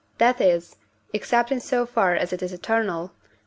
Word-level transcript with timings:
that 0.17 0.41
is, 0.41 0.77
except 1.13 1.51
in 1.51 1.59
so 1.59 1.85
far 1.85 2.15
as 2.15 2.33
it 2.33 2.41
is 2.41 2.51
eternal 2.51 3.09
(V. 3.09 3.13